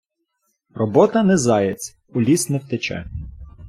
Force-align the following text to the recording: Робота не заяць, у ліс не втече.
Робота 0.83 1.19
не 1.29 1.37
заяць, 1.45 1.93
у 2.15 2.27
ліс 2.27 2.51
не 2.53 2.59
втече. 2.67 2.97